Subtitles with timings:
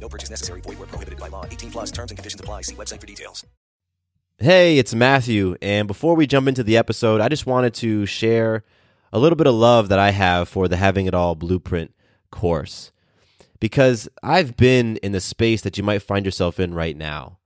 [0.00, 0.60] No purchase necessary.
[0.60, 1.44] Void where prohibited by law.
[1.44, 2.62] 18 plus terms and conditions apply.
[2.62, 3.44] See website for details.
[4.38, 5.56] Hey, it's Matthew.
[5.60, 8.62] And before we jump into the episode, I just wanted to share
[9.12, 11.92] a little bit of love that I have for the Having It All Blueprint
[12.30, 12.92] course.
[13.58, 17.38] Because I've been in the space that you might find yourself in right now,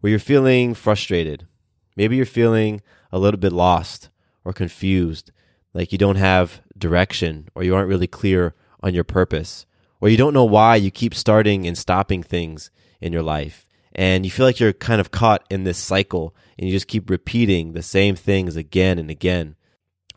[0.00, 1.46] where you're feeling frustrated.
[1.94, 2.80] Maybe you're feeling
[3.12, 4.08] a little bit lost
[4.44, 5.30] or confused,
[5.72, 9.66] like you don't have direction or you aren't really clear on your purpose
[10.02, 13.68] or you don't know why you keep starting and stopping things in your life.
[13.94, 17.08] And you feel like you're kind of caught in this cycle and you just keep
[17.08, 19.54] repeating the same things again and again.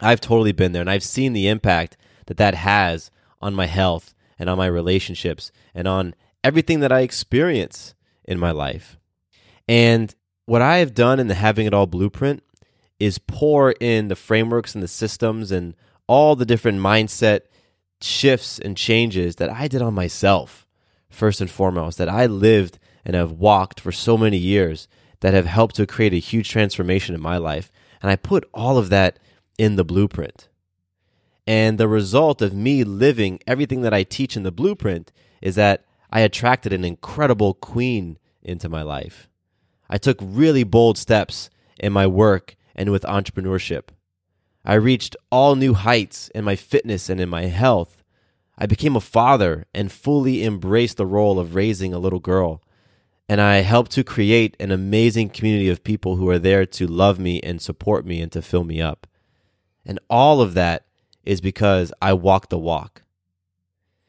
[0.02, 4.16] I've totally been there and I've seen the impact that that has on my health
[4.39, 8.97] and on my relationships and on everything that I experience in my life.
[9.67, 10.16] And
[10.47, 12.41] what I have done in the Having It All blueprint
[13.00, 15.75] is pour in the frameworks and the systems and
[16.08, 17.41] all the different mindset
[18.01, 20.65] shifts and changes that I did on myself,
[21.09, 24.88] first and foremost, that I lived and have walked for so many years
[25.21, 27.71] that have helped to create a huge transformation in my life.
[28.01, 29.19] And I put all of that
[29.57, 30.49] in the blueprint.
[31.47, 35.11] And the result of me living everything that I teach in the blueprint
[35.41, 39.29] is that I attracted an incredible queen into my life.
[39.89, 43.89] I took really bold steps in my work and with entrepreneurship.
[44.66, 48.03] I reached all new heights in my fitness and in my health.
[48.58, 52.64] I became a father and fully embraced the role of raising a little girl.
[53.30, 57.20] And I helped to create an amazing community of people who are there to love
[57.20, 59.08] me and support me and to fill me up.
[59.86, 60.86] And all of that
[61.24, 63.03] is because I walk the walk.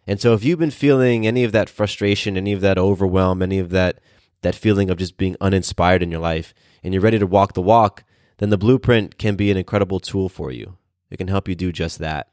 [0.06, 3.59] And so if you've been feeling any of that frustration, any of that overwhelm, any
[3.59, 3.99] of that
[4.43, 7.62] that feeling of just being uninspired in your life and you're ready to walk the
[7.62, 8.05] walk,
[8.38, 10.76] then the blueprint can be an incredible tool for you.
[11.10, 12.28] It can help you do just that.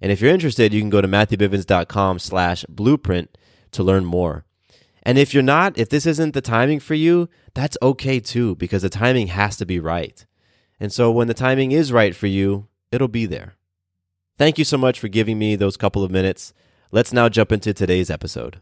[0.00, 3.38] And if you're interested, you can go to matthewbivens.com slash blueprint
[3.70, 4.44] to learn more.
[5.04, 8.82] And if you're not, if this isn't the timing for you, that's okay too, because
[8.82, 10.24] the timing has to be right.
[10.78, 13.54] And so when the timing is right for you, it'll be there.
[14.38, 16.52] Thank you so much for giving me those couple of minutes.
[16.90, 18.60] Let's now jump into today's episode.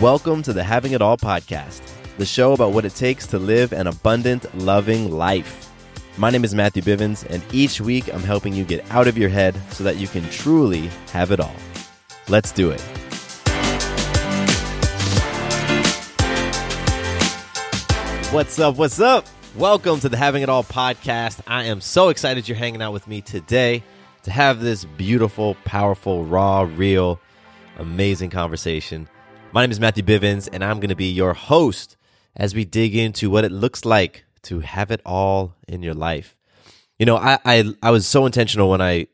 [0.00, 1.80] Welcome to the Having It All podcast,
[2.16, 5.68] the show about what it takes to live an abundant, loving life.
[6.16, 9.28] My name is Matthew Bivens, and each week I'm helping you get out of your
[9.28, 11.56] head so that you can truly have it all.
[12.28, 12.80] Let's do it.
[18.32, 18.76] What's up?
[18.76, 19.26] What's up?
[19.56, 21.40] Welcome to the Having It All podcast.
[21.48, 23.82] I am so excited you're hanging out with me today
[24.22, 27.20] to have this beautiful, powerful, raw, real,
[27.78, 29.08] amazing conversation.
[29.52, 31.96] My name is Matthew Bivens, and I'm going to be your host
[32.36, 36.36] as we dig into what it looks like to have it all in your life.
[36.98, 39.08] You know, I, I, I was so intentional when I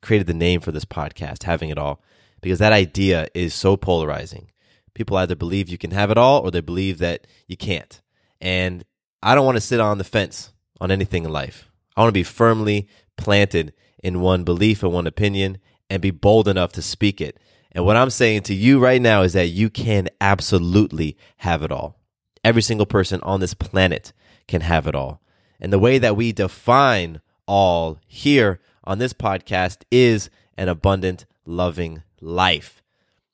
[0.00, 2.02] created the name for this podcast, Having It All,
[2.40, 4.50] because that idea is so polarizing.
[4.94, 8.00] People either believe you can have it all or they believe that you can't.
[8.40, 8.84] And
[9.22, 11.68] I don't want to sit on the fence on anything in life.
[11.96, 13.72] I want to be firmly planted
[14.02, 15.58] in one belief and one opinion
[15.90, 17.38] and be bold enough to speak it.
[17.72, 21.72] And what I'm saying to you right now is that you can absolutely have it
[21.72, 21.97] all.
[22.44, 24.12] Every single person on this planet
[24.46, 25.20] can have it all.
[25.60, 32.02] And the way that we define all here on this podcast is an abundant, loving
[32.20, 32.82] life.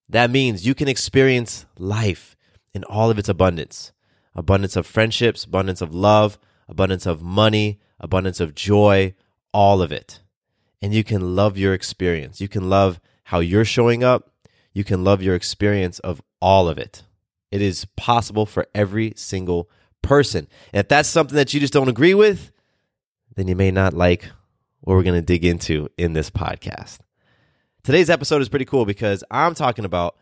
[0.08, 2.36] That means you can experience life
[2.72, 3.92] in all of its abundance
[4.36, 9.14] abundance of friendships, abundance of love, abundance of money, abundance of joy,
[9.52, 10.20] all of it.
[10.82, 12.40] And you can love your experience.
[12.40, 14.32] You can love how you're showing up.
[14.72, 17.04] You can love your experience of all of it.
[17.50, 19.70] It is possible for every single
[20.02, 20.48] person.
[20.72, 22.50] And if that's something that you just don't agree with,
[23.36, 24.30] then you may not like
[24.80, 26.98] what we're going to dig into in this podcast.
[27.82, 30.16] Today's episode is pretty cool because I'm talking about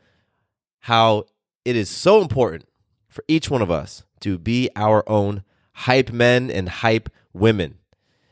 [0.80, 1.24] how
[1.64, 2.66] it is so important
[3.08, 7.78] for each one of us to be our own hype men and hype women.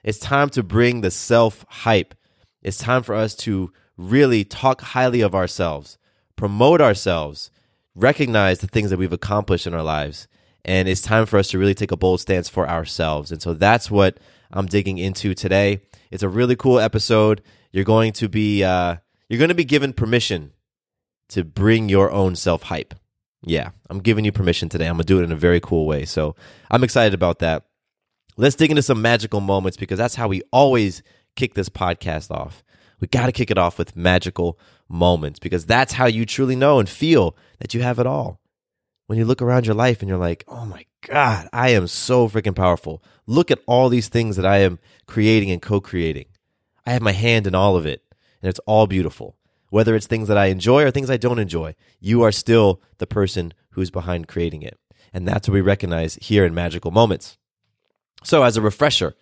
[0.03, 2.15] It's time to bring the self hype.
[2.63, 5.99] It's time for us to really talk highly of ourselves,
[6.37, 7.51] promote ourselves,
[7.95, 10.29] recognize the things that we've accomplished in our lives.
[10.65, 13.33] And it's time for us to really take a bold stance for ourselves.
[13.33, 14.19] And so that's what
[14.53, 15.81] I'm digging into today.
[16.11, 17.43] It's a really cool episode.
[17.73, 18.97] You're going to be uh,
[19.29, 20.53] you're going to be given permission
[21.31, 22.95] to bring your own self hype.
[23.43, 24.87] Yeah, I'm giving you permission today.
[24.87, 26.05] I'm to do it in a very cool way.
[26.05, 26.37] So
[26.71, 27.65] I'm excited about that.
[28.37, 31.03] Let's dig into some magical moments because that's how we always
[31.37, 32.63] kick this podcast off.
[33.01, 34.59] We got to kick it off with magical
[34.91, 38.41] moments because that's how you truly know and feel that you have it all.
[39.07, 42.29] When you look around your life and you're like, oh my God, I am so
[42.29, 43.03] freaking powerful.
[43.27, 46.27] Look at all these things that I am creating and co creating.
[46.87, 48.03] I have my hand in all of it,
[48.43, 49.37] and it's all beautiful.
[49.71, 53.07] Whether it's things that I enjoy or things I don't enjoy, you are still the
[53.07, 54.79] person who's behind creating it.
[55.13, 57.39] And that's what we recognize here in magical moments.
[58.23, 59.15] So, as a refresher,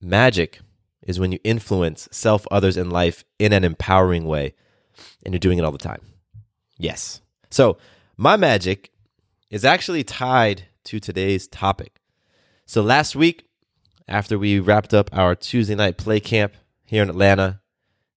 [0.00, 0.60] magic
[1.06, 4.54] is when you influence self, others, and life in an empowering way,
[5.24, 6.02] and you're doing it all the time.
[6.76, 7.22] Yes.
[7.50, 7.78] So,
[8.16, 8.90] my magic
[9.48, 12.00] is actually tied to today's topic.
[12.66, 13.46] So, last week,
[14.08, 16.54] after we wrapped up our Tuesday night play camp
[16.84, 17.60] here in Atlanta,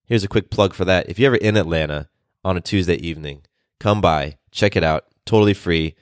[0.04, 1.08] here's a quick plug for that.
[1.08, 2.08] If you're ever in Atlanta
[2.44, 3.42] on a Tuesday evening,
[3.78, 5.94] come by, check it out, totally free.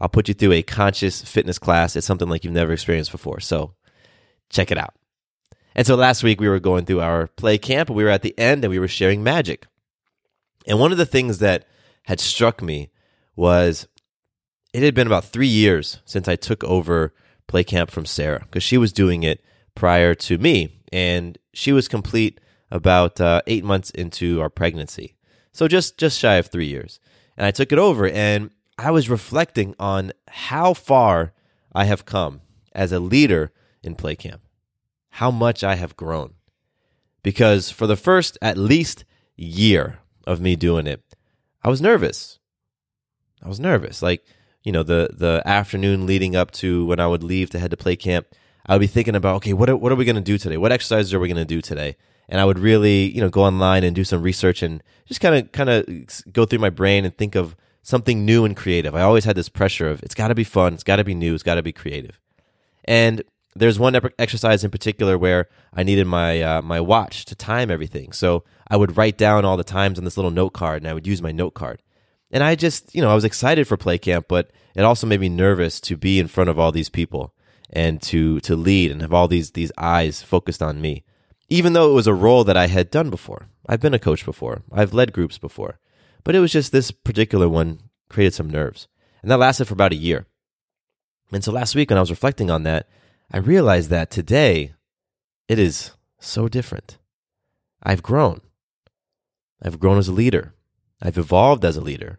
[0.00, 1.94] I'll put you through a conscious fitness class.
[1.94, 3.40] It's something like you've never experienced before.
[3.40, 3.74] So,
[4.48, 4.94] check it out.
[5.74, 8.22] And so last week we were going through our play camp and we were at
[8.22, 9.66] the end and we were sharing magic.
[10.66, 11.66] And one of the things that
[12.04, 12.90] had struck me
[13.36, 13.86] was
[14.72, 17.14] it had been about three years since I took over
[17.46, 19.42] play camp from Sarah because she was doing it
[19.74, 22.40] prior to me and she was complete
[22.70, 25.16] about uh, eight months into our pregnancy.
[25.52, 27.00] So just, just shy of three years.
[27.36, 31.32] And I took it over and I was reflecting on how far
[31.72, 33.52] I have come as a leader
[33.82, 34.42] in play camp
[35.10, 36.34] how much I have grown.
[37.22, 39.04] Because for the first at least
[39.36, 41.02] year of me doing it,
[41.62, 42.38] I was nervous.
[43.42, 44.02] I was nervous.
[44.02, 44.24] Like,
[44.62, 47.76] you know, the the afternoon leading up to when I would leave to head to
[47.76, 48.26] play camp,
[48.66, 50.56] I would be thinking about, okay, what are, what are we going to do today?
[50.56, 51.96] What exercises are we going to do today?
[52.28, 55.34] And I would really, you know, go online and do some research and just kind
[55.34, 58.94] of kind of go through my brain and think of something new and creative.
[58.94, 61.14] I always had this pressure of it's got to be fun, it's got to be
[61.14, 62.20] new, it's got to be creative.
[62.84, 63.22] And
[63.60, 68.12] there's one exercise in particular where I needed my uh, my watch to time everything.
[68.12, 70.94] So I would write down all the times on this little note card, and I
[70.94, 71.82] would use my note card.
[72.32, 75.20] And I just, you know, I was excited for play camp, but it also made
[75.20, 77.34] me nervous to be in front of all these people
[77.68, 81.04] and to to lead and have all these these eyes focused on me.
[81.48, 84.24] Even though it was a role that I had done before, I've been a coach
[84.24, 85.80] before, I've led groups before,
[86.24, 88.88] but it was just this particular one created some nerves,
[89.22, 90.26] and that lasted for about a year.
[91.32, 92.88] And so last week, when I was reflecting on that,
[93.32, 94.74] I realize that today
[95.48, 96.98] it is so different.
[97.80, 98.40] I've grown.
[99.62, 100.54] I've grown as a leader.
[101.00, 102.18] I've evolved as a leader.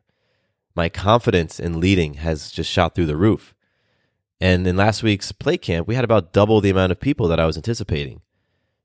[0.74, 3.54] My confidence in leading has just shot through the roof.
[4.40, 7.40] And in last week's play camp, we had about double the amount of people that
[7.40, 8.22] I was anticipating.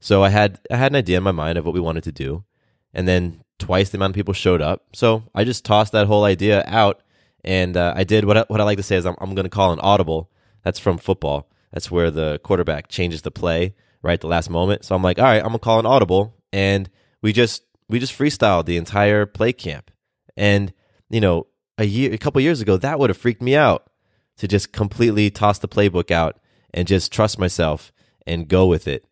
[0.00, 2.12] So I had I had an idea in my mind of what we wanted to
[2.12, 2.44] do,
[2.93, 4.84] and then twice the amount of people showed up.
[4.93, 7.00] So I just tossed that whole idea out,
[7.43, 9.44] and uh, I did what I, what I like to say is I'm, I'm going
[9.44, 10.31] to call an audible.
[10.62, 11.48] That's from football.
[11.77, 14.83] That's where the quarterback changes the play right at the last moment.
[14.83, 16.89] So I'm like, all right, I'm gonna call an audible, and
[17.21, 19.91] we just we just freestyled the entire play camp.
[20.39, 20.73] And
[21.11, 23.91] you know, a year, a couple years ago, that would have freaked me out
[24.39, 26.41] to just completely toss the playbook out
[26.73, 27.93] and just trust myself
[28.27, 29.05] and go with it,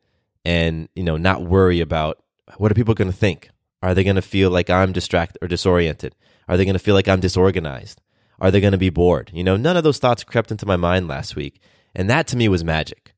[0.43, 2.23] and you know, not worry about
[2.57, 3.51] what are people to think.
[3.83, 6.15] Are they to feel like I'm distracted or disoriented?
[6.49, 8.01] Are they to feel like I'm disorganized?
[8.41, 9.31] Are they going to be bored?
[9.35, 11.61] You know, none of those thoughts crept into my mind last week.
[11.95, 13.15] And that to me was magic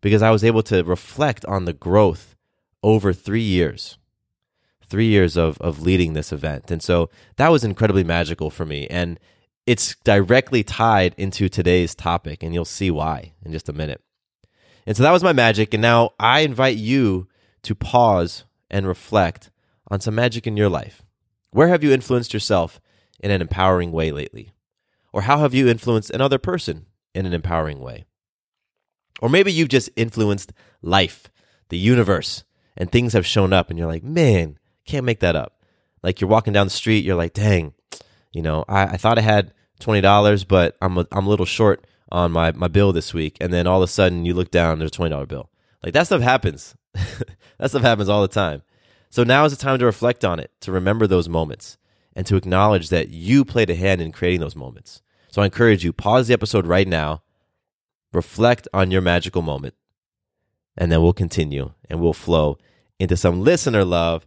[0.00, 2.36] because I was able to reflect on the growth
[2.82, 3.98] over three years,
[4.86, 6.70] three years of, of leading this event.
[6.70, 8.86] And so that was incredibly magical for me.
[8.88, 9.18] And
[9.66, 14.00] it's directly tied into today's topic, and you'll see why in just a minute.
[14.86, 15.74] And so that was my magic.
[15.74, 17.28] And now I invite you
[17.64, 19.50] to pause and reflect
[19.90, 21.02] on some magic in your life.
[21.50, 22.80] Where have you influenced yourself
[23.20, 24.52] in an empowering way lately?
[25.12, 28.06] Or how have you influenced another person in an empowering way?
[29.20, 31.30] Or maybe you've just influenced life,
[31.68, 32.44] the universe,
[32.76, 35.60] and things have shown up and you're like, man, can't make that up.
[36.02, 37.74] Like you're walking down the street, you're like, dang,
[38.32, 41.86] you know, I, I thought I had $20, but I'm a, I'm a little short
[42.10, 43.36] on my, my bill this week.
[43.40, 45.50] And then all of a sudden you look down, there's a $20 bill.
[45.82, 46.76] Like that stuff happens.
[46.94, 48.62] that stuff happens all the time.
[49.10, 51.78] So now is the time to reflect on it, to remember those moments,
[52.14, 55.02] and to acknowledge that you played a hand in creating those moments.
[55.30, 57.22] So I encourage you, pause the episode right now,
[58.12, 59.74] reflect on your magical moment,
[60.76, 62.58] and then we'll continue and we'll flow
[62.98, 64.26] into some listener love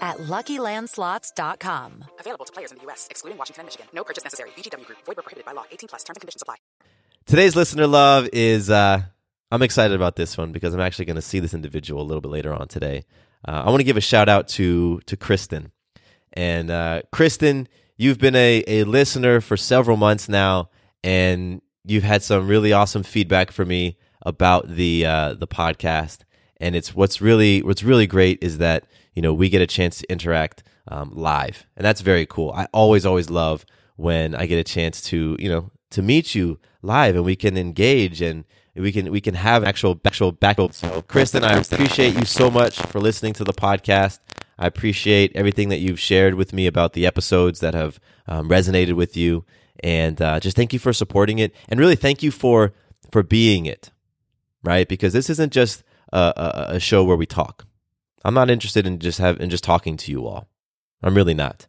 [0.00, 2.04] at LuckyLandSlots.com.
[2.18, 3.86] Available to players in the U.S., excluding Washington and Michigan.
[3.92, 4.50] No purchase necessary.
[4.50, 4.98] VGW Group.
[5.04, 5.64] Void were prohibited by law.
[5.70, 6.04] 18 plus.
[6.04, 6.56] Terms and conditions apply.
[7.26, 9.02] Today's listener love is uh,
[9.52, 12.20] I'm excited about this one because I'm actually going to see this individual a little
[12.20, 13.04] bit later on today.
[13.46, 15.72] Uh, I want to give a shout out to to Kristen,
[16.32, 20.70] and uh, Kristen, you've been a, a listener for several months now,
[21.02, 26.18] and you've had some really awesome feedback for me about the uh, the podcast.
[26.58, 29.98] And it's what's really what's really great is that you know we get a chance
[29.98, 32.52] to interact um, live, and that's very cool.
[32.52, 33.64] I always always love
[33.96, 37.56] when I get a chance to you know to meet you live, and we can
[37.56, 40.58] engage and we can we can have actual actual back.
[40.72, 44.20] So, Kristen, I appreciate you so much for listening to the podcast.
[44.58, 48.92] I appreciate everything that you've shared with me about the episodes that have um, resonated
[48.94, 49.44] with you,
[49.82, 52.72] and uh, just thank you for supporting it, and really thank you for
[53.10, 53.90] for being it,
[54.62, 54.88] right?
[54.88, 57.66] Because this isn't just a, a, a show where we talk.
[58.24, 60.48] I'm not interested in just have in just talking to you all.
[61.02, 61.66] I'm really not.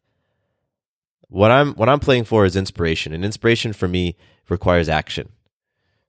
[1.28, 4.18] What I'm what I'm playing for is inspiration, and inspiration for me
[4.50, 5.32] requires action.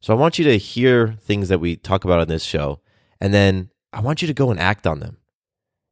[0.00, 2.80] So I want you to hear things that we talk about on this show,
[3.20, 5.18] and then I want you to go and act on them.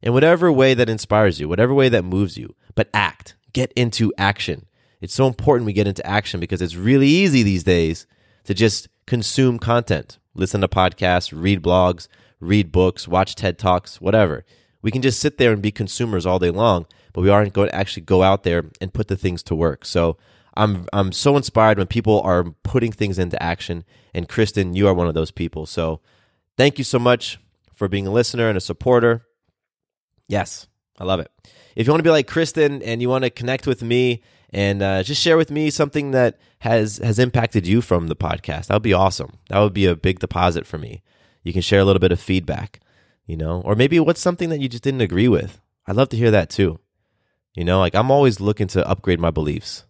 [0.01, 3.35] In whatever way that inspires you, whatever way that moves you, but act.
[3.53, 4.65] Get into action.
[4.99, 8.07] It's so important we get into action because it's really easy these days
[8.45, 12.07] to just consume content, listen to podcasts, read blogs,
[12.41, 14.43] read books, watch TED Talks, whatever.
[14.81, 17.69] We can just sit there and be consumers all day long, but we aren't going
[17.69, 19.85] to actually go out there and put the things to work.
[19.85, 20.17] So
[20.55, 23.85] I'm I'm so inspired when people are putting things into action.
[24.13, 25.65] And Kristen, you are one of those people.
[25.65, 26.01] So
[26.57, 27.39] thank you so much
[27.73, 29.25] for being a listener and a supporter.
[30.27, 30.67] Yes,
[30.97, 31.31] I love it.
[31.75, 34.81] If you want to be like Kristen and you want to connect with me and
[34.81, 38.75] uh, just share with me something that has has impacted you from the podcast, that
[38.75, 39.37] would be awesome.
[39.49, 41.01] That would be a big deposit for me.
[41.43, 42.79] You can share a little bit of feedback,
[43.25, 45.59] you know, or maybe what's something that you just didn't agree with.
[45.87, 46.79] I'd love to hear that too.
[47.55, 49.85] You know, like I'm always looking to upgrade my beliefs,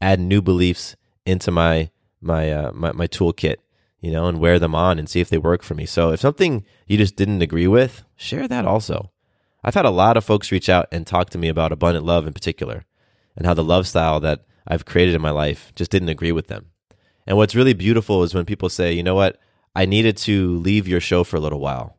[0.00, 0.96] add new beliefs
[1.26, 3.56] into my my uh, my, my toolkit,
[4.00, 5.86] you know, and wear them on and see if they work for me.
[5.86, 9.10] So if something you just didn't agree with, share that also.
[9.64, 12.26] I've had a lot of folks reach out and talk to me about abundant love
[12.26, 12.84] in particular
[13.36, 16.48] and how the love style that I've created in my life just didn't agree with
[16.48, 16.66] them.
[17.26, 19.38] And what's really beautiful is when people say, you know what,
[19.74, 21.96] I needed to leave your show for a little while.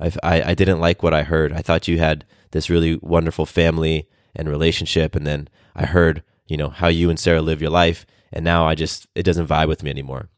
[0.00, 1.52] I, I, I didn't like what I heard.
[1.52, 5.14] I thought you had this really wonderful family and relationship.
[5.14, 8.04] And then I heard, you know, how you and Sarah live your life.
[8.32, 10.28] And now I just, it doesn't vibe with me anymore.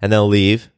[0.00, 0.70] And they'll leave.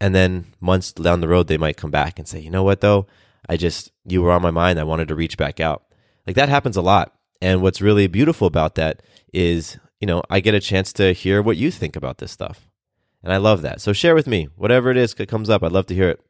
[0.00, 2.80] And then months down the road, they might come back and say, you know what,
[2.80, 3.06] though?
[3.48, 4.78] I just, you were on my mind.
[4.78, 5.84] I wanted to reach back out.
[6.26, 7.14] Like that happens a lot.
[7.40, 11.42] And what's really beautiful about that is, you know, I get a chance to hear
[11.42, 12.68] what you think about this stuff.
[13.22, 13.80] And I love that.
[13.80, 15.62] So share with me whatever it is that comes up.
[15.62, 16.20] I'd love to hear it.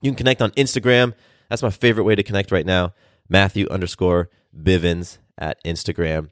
[0.00, 1.14] You can connect on Instagram.
[1.48, 2.92] That's my favorite way to connect right now.
[3.28, 6.30] Matthew underscore Bivens at Instagram.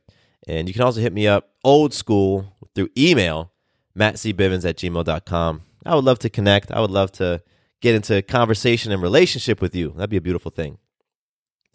[0.49, 3.53] And you can also hit me up old school through email,
[3.97, 5.63] mattcbivens at gmail.com.
[5.87, 6.73] I would love to connect.
[6.73, 7.43] I would love to
[7.81, 9.93] get into conversation and relationship with you.
[9.97, 10.79] That'd be a beautiful thing.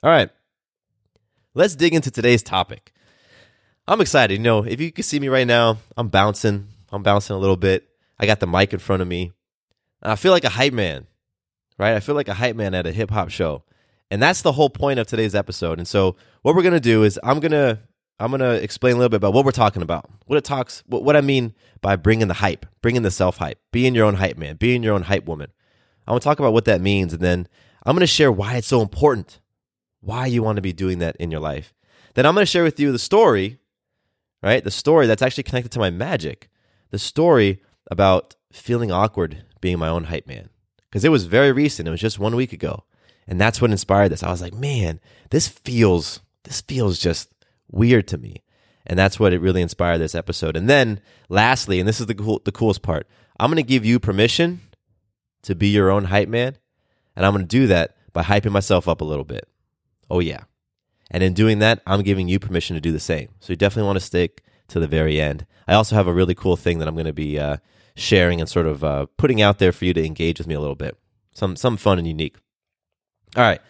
[0.03, 0.29] All right.
[1.53, 2.91] Let's dig into today's topic.
[3.87, 4.33] I'm excited.
[4.35, 6.67] You know, if you can see me right now, I'm bouncing.
[6.91, 7.89] I'm bouncing a little bit.
[8.19, 9.31] I got the mic in front of me.
[10.01, 11.07] I feel like a hype man,
[11.77, 11.95] right?
[11.95, 13.63] I feel like a hype man at a hip hop show.
[14.11, 15.79] And that's the whole point of today's episode.
[15.79, 17.79] And so what we're going to do is I'm going to
[18.17, 20.09] I'm going to explain a little bit about what we're talking about.
[20.25, 23.95] What it talks what, what I mean by bringing the hype, bringing the self-hype, being
[23.95, 25.51] your own hype man, being your own hype woman.
[26.07, 27.47] I want to talk about what that means and then
[27.85, 29.39] I'm going to share why it's so important.
[30.01, 31.73] Why you want to be doing that in your life.
[32.13, 33.59] Then I'm going to share with you the story,
[34.41, 34.63] right?
[34.63, 36.49] The story that's actually connected to my magic.
[36.95, 37.61] The story
[37.91, 40.47] about feeling awkward being my own hype man
[40.89, 41.89] because it was very recent.
[41.89, 42.85] It was just one week ago.
[43.27, 44.23] And that's what inspired this.
[44.23, 47.33] I was like, man, this feels, this feels just
[47.69, 48.43] weird to me.
[48.85, 50.55] And that's what it really inspired this episode.
[50.55, 53.83] And then lastly, and this is the cool, the coolest part, I'm going to give
[53.83, 54.61] you permission
[55.41, 56.55] to be your own hype man.
[57.13, 59.49] And I'm going to do that by hyping myself up a little bit.
[60.09, 60.45] Oh, yeah.
[61.11, 63.31] And in doing that, I'm giving you permission to do the same.
[63.41, 65.45] So you definitely want to stick to the very end.
[65.67, 67.57] I also have a really cool thing that I'm going to be uh,
[67.95, 70.59] sharing and sort of uh, putting out there for you to engage with me a
[70.59, 70.97] little bit.
[71.33, 72.37] Some some fun and unique.
[73.35, 73.61] All right,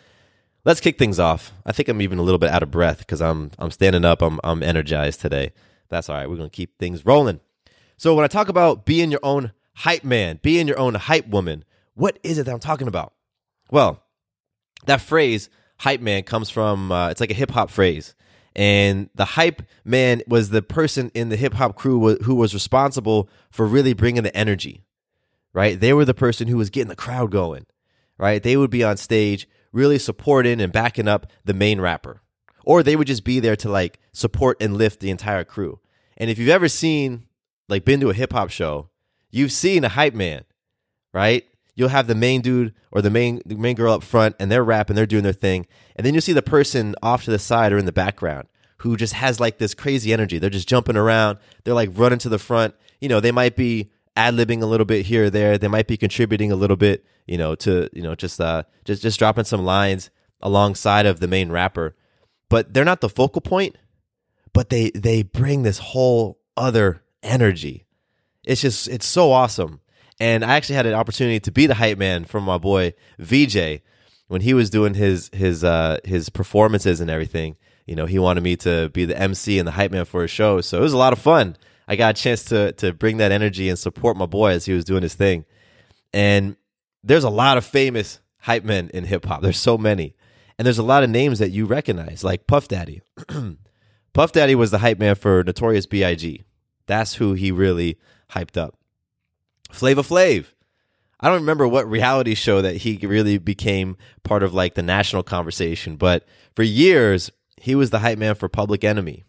[0.66, 1.54] let's kick things off.
[1.66, 4.22] I think I'm even a little bit out of breath because I'm I'm standing up.
[4.22, 5.54] I'm I'm energized today.
[5.90, 6.30] That's all right.
[6.30, 7.40] We're going to keep things rolling.
[7.98, 11.64] So when I talk about being your own hype man, being your own hype woman,
[11.94, 13.14] what is it that I'm talking about?
[13.72, 14.04] Well,
[14.86, 15.50] that phrase
[15.80, 18.16] hype man comes from uh, it's like a hip hop phrase
[18.56, 23.30] and the hype man was the person in the hip hop crew who was responsible
[23.52, 24.82] for really bringing the energy
[25.54, 25.80] right?
[25.80, 27.66] They were the person who was getting the crowd going
[28.18, 28.42] right?
[28.42, 32.22] They would be on stage really supporting and backing up the main rapper.
[32.64, 35.80] Or they would just be there to like support and lift the entire crew.
[36.18, 37.28] And if you've ever seen
[37.68, 38.90] like been to a hip hop show
[39.32, 40.44] you've seen a hype man
[41.14, 41.46] right
[41.76, 44.64] you'll have the main dude or the main the main girl up front and they're
[44.64, 45.68] rapping, they're doing their thing.
[45.96, 48.48] And then you'll see the person off to the side or in the background
[48.80, 50.38] who just has like this crazy energy.
[50.38, 51.38] They're just jumping around.
[51.64, 52.76] They're like running to the front.
[53.00, 55.58] You know, they might be ad libbing a little bit here or there.
[55.58, 59.02] They might be contributing a little bit, you know, to, you know, just uh just
[59.02, 60.10] just dropping some lines
[60.42, 61.96] alongside of the main rapper.
[62.50, 63.78] But they're not the focal point,
[64.54, 67.86] but they they bring this whole other energy.
[68.44, 69.82] It's just it's so awesome.
[70.20, 73.82] And I actually had an opportunity to be the hype man for my boy VJ
[74.28, 77.58] when he was doing his his uh, his performances and everything.
[77.86, 80.32] You know, he wanted me to be the MC and the hype man for his
[80.32, 81.58] show, so it was a lot of fun.
[81.88, 84.74] I got a chance to to bring that energy and support my boy as he
[84.74, 85.46] was doing his thing.
[86.14, 86.56] And
[87.04, 89.42] there's a lot of famous hype men in hip hop.
[89.42, 90.16] There's so many,
[90.58, 93.02] and there's a lot of names that you recognize, like Puff Daddy.
[94.14, 96.44] Puff Daddy was the hype man for Notorious B.I.G.
[96.88, 98.00] That's who he really
[98.32, 98.78] hyped up.
[99.72, 100.48] Flavor Flav.
[101.20, 105.24] I don't remember what reality show that he really became part of like the national
[105.24, 106.26] conversation, but
[106.56, 109.24] for years he was the hype man for Public Enemy.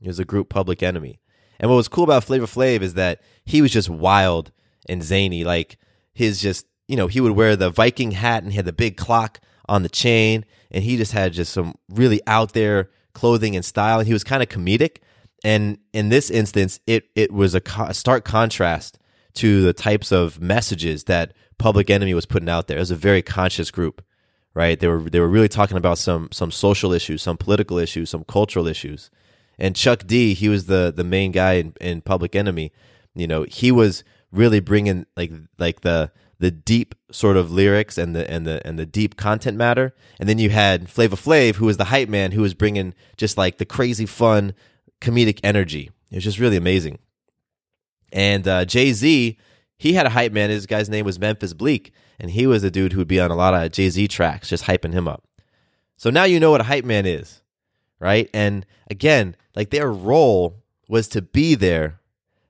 [0.00, 1.20] He was a group Public Enemy.
[1.60, 4.50] And what was cool about Flavor Flav is that he was just wild
[4.88, 5.44] and zany.
[5.44, 5.78] Like
[6.12, 8.96] his just, you know, he would wear the Viking hat and he had the big
[8.96, 13.64] clock on the chain and he just had just some really out there clothing and
[13.64, 14.96] style and he was kind of comedic.
[15.44, 18.98] And in this instance, it it was a, co- a stark contrast
[19.34, 22.78] to the types of messages that Public Enemy was putting out there.
[22.78, 24.04] It was a very conscious group,
[24.54, 24.78] right?
[24.78, 28.24] They were they were really talking about some some social issues, some political issues, some
[28.24, 29.10] cultural issues.
[29.58, 32.72] And Chuck D, he was the the main guy in, in Public Enemy.
[33.14, 38.16] You know, he was really bringing like like the the deep sort of lyrics and
[38.16, 39.94] the and the and the deep content matter.
[40.18, 43.38] And then you had Flavor Flav, who was the hype man, who was bringing just
[43.38, 44.54] like the crazy fun
[45.00, 45.90] comedic energy.
[46.10, 46.98] It was just really amazing.
[48.12, 49.38] And uh, Jay Z,
[49.76, 50.50] he had a hype man.
[50.50, 53.30] His guy's name was Memphis Bleek, and he was the dude who would be on
[53.30, 55.24] a lot of Jay Z tracks, just hyping him up.
[55.96, 57.42] So now you know what a hype man is,
[57.98, 58.28] right?
[58.34, 62.00] And again, like their role was to be there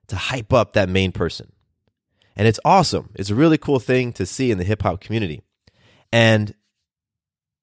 [0.08, 1.52] to hype up that main person.
[2.34, 3.10] And it's awesome.
[3.14, 5.42] It's a really cool thing to see in the hip hop community.
[6.12, 6.54] And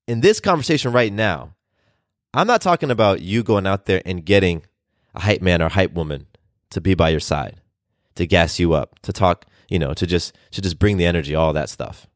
[0.07, 1.55] in this conversation right now,
[2.33, 4.63] I'm not talking about you going out there and getting
[5.15, 6.27] a hype man or hype woman
[6.69, 7.61] to be by your side
[8.15, 11.35] to gas you up, to talk, you know, to just to just bring the energy,
[11.35, 12.07] all that stuff.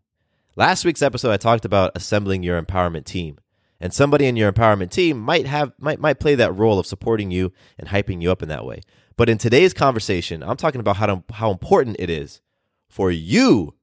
[0.55, 3.39] Last week's episode I talked about assembling your empowerment team.
[3.79, 7.31] And somebody in your empowerment team might have might might play that role of supporting
[7.31, 8.81] you and hyping you up in that way.
[9.17, 12.41] But in today's conversation, I'm talking about how to, how important it is
[12.87, 13.75] for you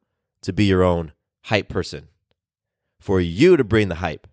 [0.43, 2.09] to be your own hype person.
[2.99, 4.27] For you to bring the hype.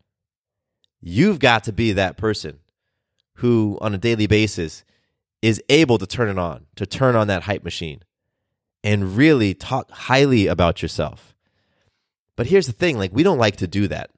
[1.01, 2.59] You've got to be that person
[3.35, 4.83] who on a daily basis
[5.41, 8.01] is able to turn it on, to turn on that hype machine
[8.83, 11.35] and really talk highly about yourself.
[12.35, 14.11] But here's the thing, like we don't like to do that.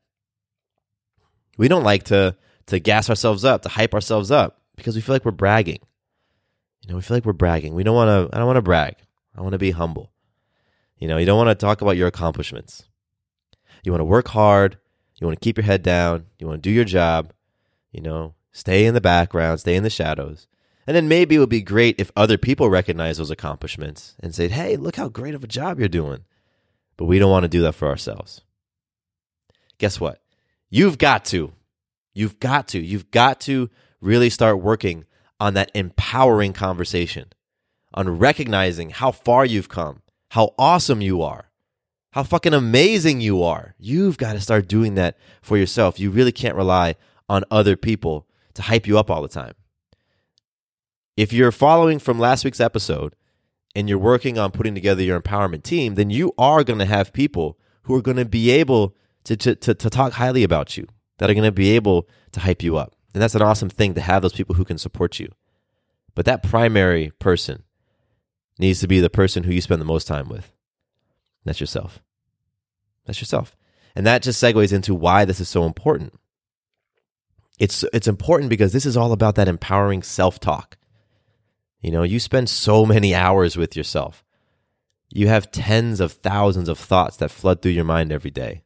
[1.57, 2.35] We don't like to
[2.67, 5.79] to gas ourselves up, to hype ourselves up because we feel like we're bragging.
[6.81, 7.73] You know, we feel like we're bragging.
[7.73, 8.95] We don't want to I don't want to brag.
[9.35, 10.11] I want to be humble.
[10.97, 12.83] You know, you don't want to talk about your accomplishments.
[13.83, 14.77] You want to work hard,
[15.15, 17.31] you want to keep your head down, you want to do your job,
[17.91, 20.47] you know, stay in the background, stay in the shadows.
[20.89, 24.47] And then maybe it would be great if other people recognize those accomplishments and say,
[24.47, 26.21] hey, look how great of a job you're doing.
[26.97, 28.41] But we don't want to do that for ourselves.
[29.77, 30.19] Guess what?
[30.67, 31.53] You've got to.
[32.15, 32.79] You've got to.
[32.79, 33.69] You've got to
[34.01, 35.05] really start working
[35.39, 37.33] on that empowering conversation,
[37.93, 41.51] on recognizing how far you've come, how awesome you are,
[42.13, 43.75] how fucking amazing you are.
[43.77, 45.99] You've got to start doing that for yourself.
[45.99, 46.95] You really can't rely
[47.29, 48.25] on other people
[48.55, 49.53] to hype you up all the time.
[51.19, 53.13] If you're following from last week's episode
[53.75, 57.11] and you're working on putting together your empowerment team, then you are going to have
[57.11, 60.87] people who are going to be able to, to, to, to talk highly about you,
[61.17, 62.95] that are going to be able to hype you up.
[63.13, 65.27] And that's an awesome thing to have those people who can support you.
[66.15, 67.63] But that primary person
[68.57, 70.53] needs to be the person who you spend the most time with.
[71.43, 72.01] That's yourself.
[73.05, 73.57] That's yourself.
[73.93, 76.13] And that just segues into why this is so important.
[77.59, 80.77] It's it's important because this is all about that empowering self-talk.
[81.81, 84.23] You know, you spend so many hours with yourself.
[85.11, 88.63] You have tens of thousands of thoughts that flood through your mind every day.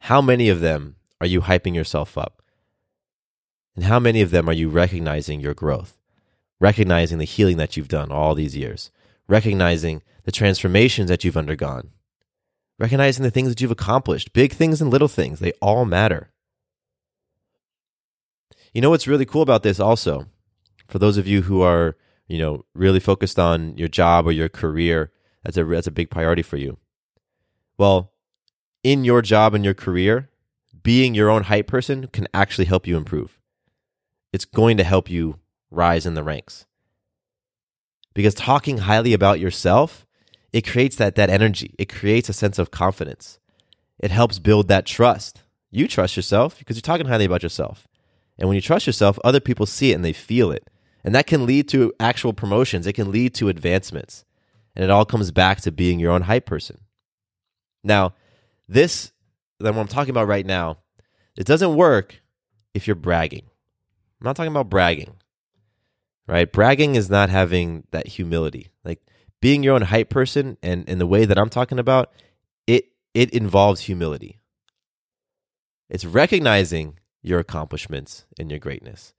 [0.00, 2.42] How many of them are you hyping yourself up?
[3.76, 5.98] And how many of them are you recognizing your growth?
[6.58, 8.90] Recognizing the healing that you've done all these years?
[9.28, 11.90] Recognizing the transformations that you've undergone?
[12.78, 16.30] Recognizing the things that you've accomplished, big things and little things, they all matter.
[18.72, 20.26] You know what's really cool about this also?
[20.88, 21.96] For those of you who are,
[22.28, 25.10] you know, really focused on your job or your career,
[25.42, 26.78] that's a that's a big priority for you.
[27.76, 28.12] Well,
[28.82, 30.30] in your job and your career,
[30.82, 33.38] being your own hype person can actually help you improve.
[34.32, 35.38] It's going to help you
[35.70, 36.66] rise in the ranks.
[38.14, 40.06] Because talking highly about yourself
[40.52, 41.74] it creates that that energy.
[41.78, 43.38] It creates a sense of confidence.
[43.98, 45.42] It helps build that trust.
[45.70, 47.86] You trust yourself because you're talking highly about yourself.
[48.38, 50.70] And when you trust yourself, other people see it and they feel it.
[51.08, 52.86] And that can lead to actual promotions.
[52.86, 54.26] It can lead to advancements.
[54.76, 56.80] And it all comes back to being your own hype person.
[57.82, 58.12] Now,
[58.68, 59.10] this
[59.58, 60.76] that what I'm talking about right now,
[61.34, 62.20] it doesn't work
[62.74, 63.44] if you're bragging.
[64.20, 65.16] I'm not talking about bragging.
[66.26, 66.52] Right?
[66.52, 68.68] Bragging is not having that humility.
[68.84, 69.00] Like
[69.40, 72.12] being your own hype person and in the way that I'm talking about,
[72.66, 74.40] it it involves humility.
[75.88, 79.14] It's recognizing your accomplishments and your greatness.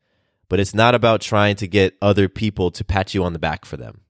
[0.49, 3.65] But it's not about trying to get other people to pat you on the back
[3.65, 4.01] for them.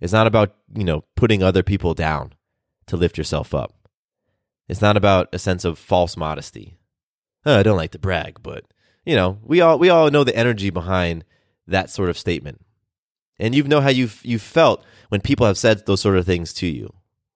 [0.00, 2.34] It's not about, you know, putting other people down
[2.86, 3.72] to lift yourself up.
[4.68, 6.78] It's not about a sense of false modesty.
[7.46, 8.64] Oh, I don't like to brag, but
[9.04, 11.24] you know, we all we all know the energy behind
[11.66, 12.64] that sort of statement.
[13.38, 16.52] And you know how you've, you felt when people have said those sort of things
[16.54, 16.92] to you.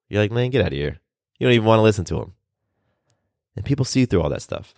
[0.09, 1.01] You're like, man, get out of here.
[1.39, 2.35] You don't even want to listen to them.
[3.57, 4.75] And people see through all that stuff.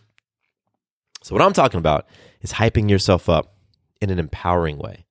[1.23, 2.07] So, what I'm talking about
[2.41, 3.55] is hyping yourself up
[4.01, 5.07] in an empowering way,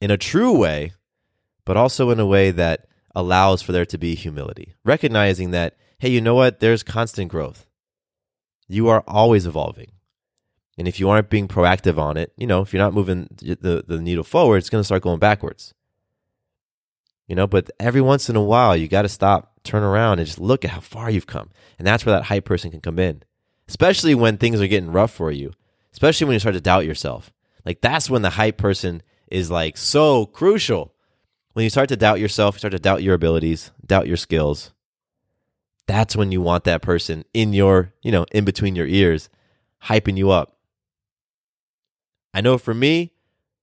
[0.00, 0.92] in a true way,
[1.64, 6.10] but also in a way that allows for there to be humility, recognizing that, hey,
[6.10, 6.60] you know what?
[6.60, 7.66] There's constant growth.
[8.68, 9.92] You are always evolving.
[10.78, 13.84] And if you aren't being proactive on it, you know, if you're not moving the,
[13.86, 15.74] the needle forward, it's going to start going backwards.
[17.28, 20.26] You know, but every once in a while, you got to stop, turn around, and
[20.26, 21.50] just look at how far you've come.
[21.78, 23.22] And that's where that hype person can come in,
[23.72, 25.52] especially when things are getting rough for you,
[25.92, 27.32] especially when you start to doubt yourself.
[27.64, 30.94] Like, that's when the hype person is like so crucial.
[31.54, 34.72] When you start to doubt yourself, you start to doubt your abilities, doubt your skills.
[35.86, 39.28] That's when you want that person in your, you know, in between your ears,
[39.82, 40.52] hyping you up
[42.34, 43.12] I know for me,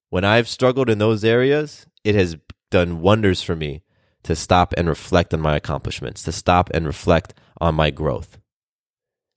[0.10, 2.38] when I've struggled in those areas, it has
[2.70, 3.84] done wonders for me
[4.24, 8.38] to stop and reflect on my accomplishments, to stop and reflect on my growth,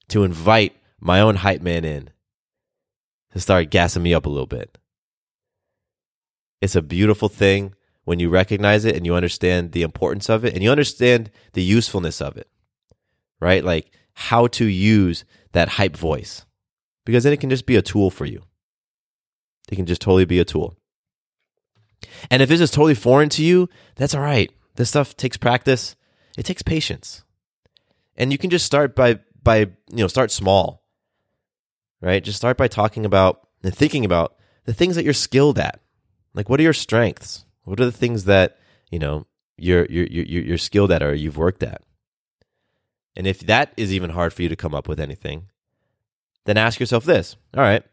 [0.09, 2.09] to invite my own hype man in,
[3.31, 4.77] to start gassing me up a little bit.
[6.61, 7.73] It's a beautiful thing
[8.05, 11.63] when you recognize it and you understand the importance of it and you understand the
[11.63, 12.49] usefulness of it,
[13.39, 13.63] right?
[13.63, 16.45] Like how to use that hype voice
[17.05, 18.43] because then it can just be a tool for you.
[19.71, 20.77] It can just totally be a tool.
[22.29, 24.51] And if this is totally foreign to you, that's all right.
[24.75, 25.95] This stuff takes practice.
[26.37, 27.23] It takes patience.
[28.17, 30.83] And you can just start by by, you know, start small.
[32.01, 32.23] Right?
[32.23, 35.79] Just start by talking about and thinking about the things that you're skilled at.
[36.33, 37.45] Like what are your strengths?
[37.63, 38.57] What are the things that,
[38.91, 39.25] you know,
[39.57, 41.81] you're you're you're, you're skilled at or you've worked at?
[43.15, 45.49] And if that is even hard for you to come up with anything,
[46.45, 47.35] then ask yourself this.
[47.55, 47.83] All right.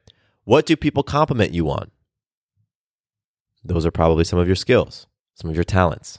[0.45, 1.91] What do people compliment you on?
[3.63, 6.19] Those are probably some of your skills, some of your talents.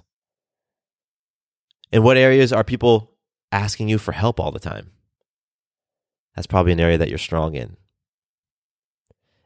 [1.92, 3.12] In what areas are people
[3.52, 4.92] asking you for help all the time?
[6.36, 7.78] That's probably an area that you're strong in.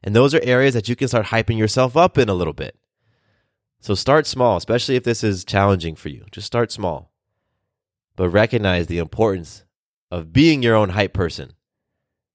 [0.03, 2.77] And those are areas that you can start hyping yourself up in a little bit.
[3.79, 6.25] So start small, especially if this is challenging for you.
[6.31, 7.11] Just start small.
[8.15, 9.65] But recognize the importance
[10.11, 11.53] of being your own hype person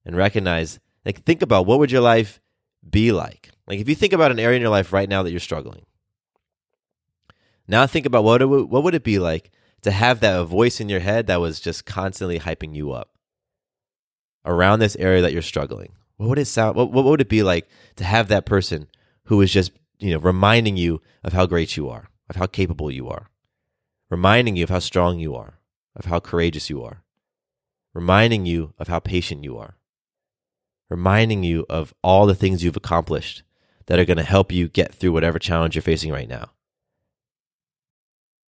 [0.05, 2.41] and recognize like, think about what would your life
[2.89, 3.51] be like?
[3.67, 5.87] Like, if you think about an area in your life right now that you're struggling,
[7.69, 10.81] now think about what it would, what would it be like to have that voice
[10.81, 13.11] in your head that was just constantly hyping you up
[14.45, 15.93] around this area that you're struggling?
[16.17, 16.77] What would it sound?
[16.77, 18.89] What, what would it be like to have that person
[19.25, 22.91] who is just you know reminding you of how great you are, of how capable
[22.91, 23.31] you are,
[24.11, 25.59] reminding you of how strong you are,
[25.97, 27.03] of how courageous you are,
[27.95, 29.77] reminding you of how patient you are,
[30.89, 33.43] reminding you of all the things you've accomplished
[33.87, 36.51] that are going to help you get through whatever challenge you're facing right now.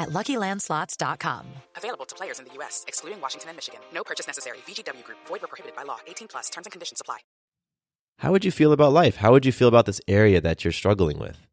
[0.00, 1.46] at LuckyLandSlots.com.
[1.76, 3.80] Available to players in the U.S., excluding Washington and Michigan.
[3.94, 4.58] No purchase necessary.
[4.66, 5.18] VGW Group.
[5.26, 5.98] Void where prohibited by law.
[6.08, 6.50] 18 plus.
[6.50, 7.18] Terms and conditions apply.
[8.18, 9.16] How would you feel about life?
[9.16, 11.46] How would you feel about this area that you're struggling with?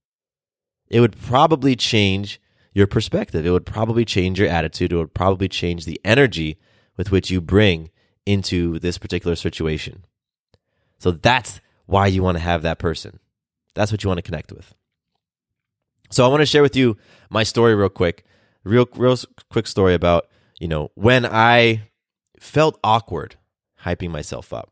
[0.89, 2.41] It would probably change
[2.73, 3.45] your perspective.
[3.45, 4.91] It would probably change your attitude.
[4.91, 6.57] It would probably change the energy
[6.97, 7.89] with which you bring
[8.25, 10.03] into this particular situation.
[10.99, 13.19] So that's why you want to have that person.
[13.73, 14.75] That's what you want to connect with.
[16.09, 16.97] So I want to share with you
[17.29, 18.25] my story real quick.
[18.67, 19.17] Real real
[19.49, 20.27] quick story about,
[20.59, 21.89] you know, when I
[22.39, 23.35] felt awkward
[23.83, 24.71] hyping myself up.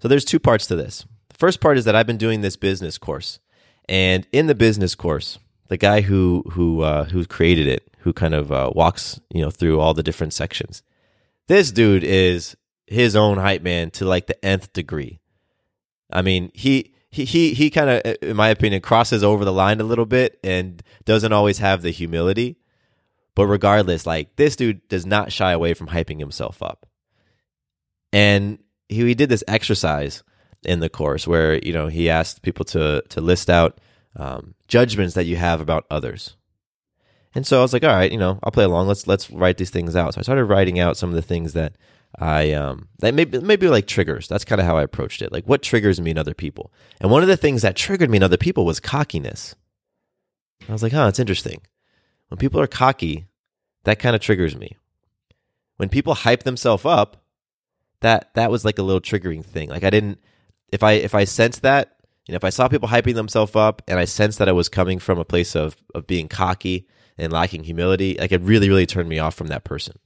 [0.00, 1.04] So there's two parts to this.
[1.28, 3.40] The first part is that I've been doing this business course.
[3.88, 8.34] And in the business course, the guy who who uh, who created it, who kind
[8.34, 10.82] of uh, walks, you know, through all the different sections.
[11.48, 15.20] This dude is his own hype man to like the nth degree.
[16.10, 19.80] I mean, he he he he kind of, in my opinion, crosses over the line
[19.80, 22.56] a little bit and doesn't always have the humility.
[23.36, 26.86] But regardless, like this dude does not shy away from hyping himself up.
[28.12, 30.24] And he, he did this exercise
[30.64, 33.78] in the course where you know he asked people to to list out
[34.16, 36.34] um, judgments that you have about others.
[37.34, 38.88] And so I was like, all right, you know, I'll play along.
[38.88, 40.14] Let's let's write these things out.
[40.14, 41.76] So I started writing out some of the things that
[42.18, 44.28] I um that maybe maybe like triggers.
[44.28, 45.30] That's kind of how I approached it.
[45.30, 46.72] Like what triggers me in other people.
[47.02, 49.54] And one of the things that triggered me in other people was cockiness.
[50.66, 51.60] I was like, huh, it's interesting.
[52.28, 53.26] When people are cocky,
[53.84, 54.76] that kind of triggers me.
[55.76, 57.24] When people hype themselves up,
[58.00, 59.68] that that was like a little triggering thing.
[59.68, 60.18] Like I didn't
[60.72, 63.82] if I if I sensed that, you know, if I saw people hyping themselves up
[63.86, 67.32] and I sensed that I was coming from a place of of being cocky and
[67.32, 69.98] lacking humility, like it really really turned me off from that person.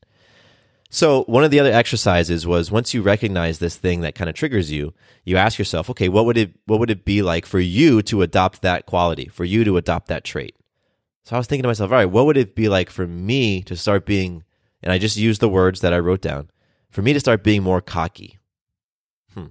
[0.93, 4.35] So one of the other exercises was once you recognize this thing that kind of
[4.35, 4.93] triggers you,
[5.25, 8.23] you ask yourself, okay, what would it what would it be like for you to
[8.23, 10.57] adopt that quality, for you to adopt that trait?
[11.31, 13.63] So I was thinking to myself, all right, what would it be like for me
[13.63, 14.43] to start being
[14.83, 16.51] and I just used the words that I wrote down,
[16.91, 18.39] for me to start being more cocky.
[19.35, 19.47] Hmm.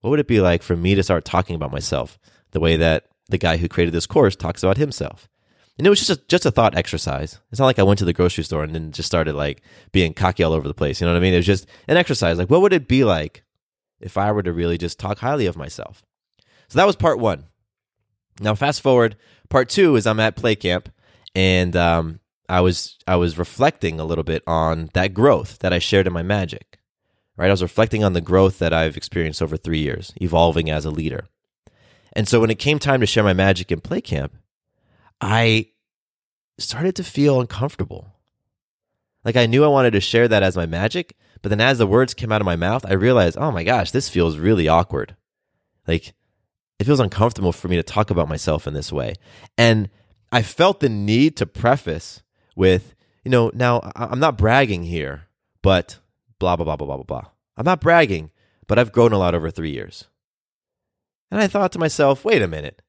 [0.00, 2.18] What would it be like for me to start talking about myself
[2.52, 5.28] the way that the guy who created this course talks about himself?
[5.78, 7.38] And it was just a, just a thought exercise.
[7.50, 9.60] It's not like I went to the grocery store and then just started like
[9.92, 11.00] being cocky all over the place.
[11.00, 11.34] You know what I mean?
[11.34, 12.38] It was just an exercise.
[12.38, 13.42] Like, what would it be like
[14.00, 16.02] if I were to really just talk highly of myself?
[16.68, 17.44] So that was part one.
[18.40, 19.16] Now, fast forward,
[19.48, 20.90] part two is I'm at play camp
[21.34, 25.78] and um, I was I was reflecting a little bit on that growth that I
[25.78, 26.78] shared in my magic.
[27.36, 27.48] Right?
[27.48, 30.90] I was reflecting on the growth that I've experienced over three years, evolving as a
[30.90, 31.28] leader.
[32.14, 34.34] And so when it came time to share my magic in play camp,
[35.20, 35.68] I
[36.58, 38.14] started to feel uncomfortable.
[39.22, 41.86] Like I knew I wanted to share that as my magic, but then as the
[41.86, 45.14] words came out of my mouth, I realized, oh my gosh, this feels really awkward.
[45.86, 46.14] Like
[46.78, 49.14] it feels uncomfortable for me to talk about myself in this way.
[49.56, 49.88] And
[50.32, 52.22] I felt the need to preface
[52.54, 55.28] with, you know, now I'm not bragging here,
[55.62, 55.98] but
[56.38, 57.24] blah, blah, blah, blah, blah, blah.
[57.56, 58.30] I'm not bragging,
[58.66, 60.04] but I've grown a lot over three years.
[61.30, 62.82] And I thought to myself, wait a minute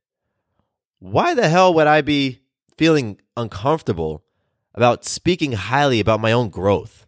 [1.00, 2.42] why the hell would I be
[2.78, 4.24] feeling uncomfortable
[4.74, 7.06] about speaking highly about my own growth?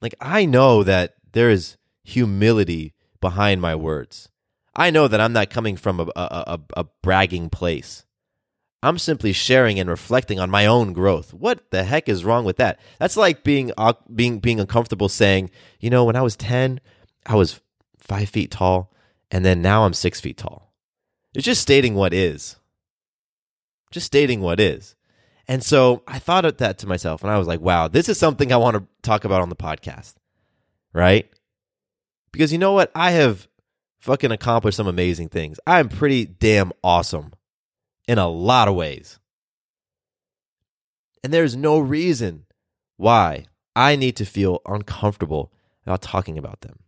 [0.00, 4.28] Like, I know that there is humility behind my words.
[4.74, 8.04] I know that I'm not coming from a, a, a, a bragging place.
[8.82, 11.32] I'm simply sharing and reflecting on my own growth.
[11.32, 12.80] What the heck is wrong with that?
[12.98, 13.70] That's like being
[14.12, 16.80] being being uncomfortable saying, you know, when I was 10,
[17.26, 17.60] I was
[17.98, 18.92] five feet tall,
[19.30, 20.72] and then now I'm six feet tall.
[21.34, 22.56] It's just stating what is.
[23.92, 24.96] Just stating what is.
[25.46, 28.18] And so I thought of that to myself and I was like, wow, this is
[28.18, 30.14] something I want to talk about on the podcast.
[30.92, 31.30] Right?
[32.32, 32.90] Because you know what?
[32.94, 33.48] I have
[34.02, 35.60] fucking accomplished some amazing things.
[35.64, 37.32] I'm pretty damn awesome
[38.08, 39.20] in a lot of ways.
[41.22, 42.46] And there's no reason
[42.96, 45.52] why I need to feel uncomfortable
[45.86, 46.80] about talking about them,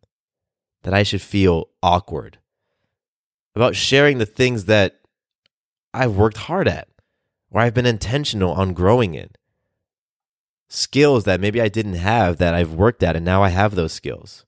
[0.83, 2.39] that I should feel awkward
[3.55, 5.01] about sharing the things that
[5.93, 6.89] I've worked hard at,
[7.53, 9.31] or I've been intentional on growing in.
[10.69, 13.93] Skills that maybe I didn't have that I've worked at, and now I have those
[13.93, 14.45] skills.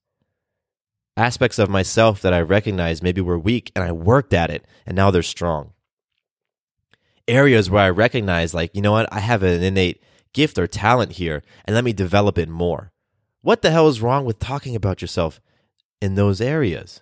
[1.16, 4.94] Aspects of myself that I recognized maybe were weak, and I worked at it, and
[4.94, 5.72] now they're strong.
[7.26, 10.02] Areas where I recognize, like, you know what, I have an innate
[10.35, 12.92] gift or talent here, and let me develop it more.
[13.40, 15.40] What the hell is wrong with talking about yourself
[16.02, 17.00] in those areas?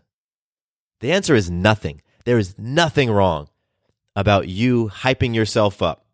[1.00, 2.00] The answer is nothing.
[2.24, 3.48] There is nothing wrong
[4.14, 6.06] about you hyping yourself up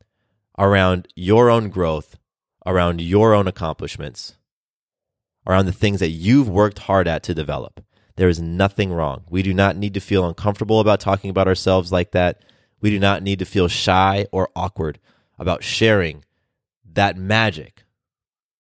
[0.59, 2.17] around your own growth,
[2.65, 4.37] around your own accomplishments,
[5.47, 7.85] around the things that you've worked hard at to develop.
[8.21, 9.23] There is nothing wrong.
[9.31, 12.45] We do not need to feel uncomfortable about talking about ourselves like that.
[12.83, 14.99] We do not need to feel shy or awkward
[15.39, 16.27] about sharing
[16.93, 17.85] that magic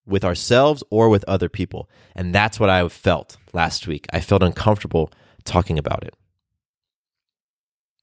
[0.06, 1.90] with ourselves or with other people.
[2.16, 4.06] And that's what I felt last week.
[4.14, 5.12] I felt uncomfortable
[5.44, 6.14] talking about it.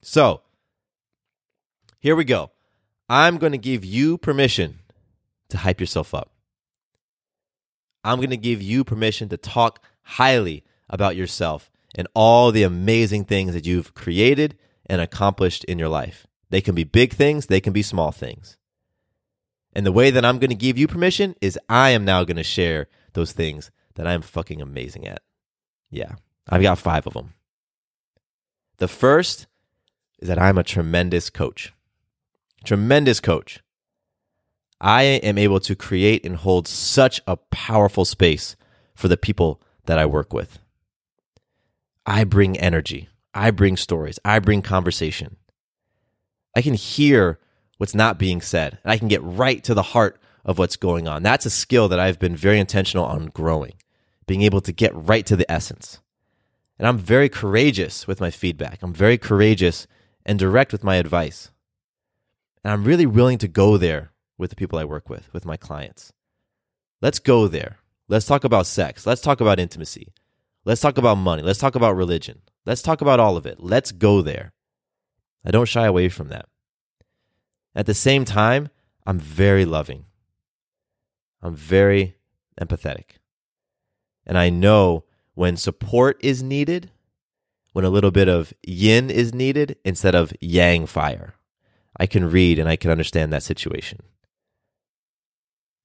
[0.03, 0.41] So,
[1.97, 2.51] here we go.
[3.09, 4.77] I'm going to give you permission
[5.49, 6.29] to hype yourself up.
[8.03, 13.25] I'm going to give you permission to talk highly about yourself and all the amazing
[13.25, 16.27] things that you've created and accomplished in your life.
[16.49, 18.57] They can be big things, they can be small things.
[19.73, 22.37] And the way that I'm going to give you permission is I am now going
[22.37, 25.21] to share those things that I'm fucking amazing at.
[25.89, 26.15] Yeah,
[26.47, 27.33] I've got five of them.
[28.77, 29.47] The first
[30.19, 31.73] is that I'm a tremendous coach.
[32.63, 33.61] Tremendous coach.
[34.79, 38.55] I am able to create and hold such a powerful space
[38.93, 40.59] for the people that I work with.
[42.07, 43.09] I bring energy.
[43.33, 44.17] I bring stories.
[44.23, 45.35] I bring conversation.
[46.55, 47.37] I can hear
[47.77, 51.07] what's not being said, and I can get right to the heart of what's going
[51.07, 51.21] on.
[51.21, 53.73] That's a skill that I've been very intentional on growing,
[54.25, 55.99] being able to get right to the essence.
[56.79, 58.79] And I'm very courageous with my feedback.
[58.81, 59.85] I'm very courageous
[60.25, 61.51] and direct with my advice.
[62.63, 65.57] And I'm really willing to go there with the people I work with, with my
[65.57, 66.13] clients.
[67.01, 67.79] Let's go there.
[68.07, 69.05] Let's talk about sex.
[69.05, 70.13] Let's talk about intimacy.
[70.67, 71.43] Let's talk about money.
[71.43, 72.41] Let's talk about religion.
[72.65, 73.61] Let's talk about all of it.
[73.61, 74.51] Let's go there.
[75.45, 76.49] I don't shy away from that.
[77.73, 78.67] At the same time,
[79.05, 80.07] I'm very loving.
[81.41, 82.17] I'm very
[82.59, 83.11] empathetic.
[84.25, 86.91] And I know when support is needed,
[87.71, 91.35] when a little bit of yin is needed instead of yang fire.
[91.97, 93.99] I can read and I can understand that situation.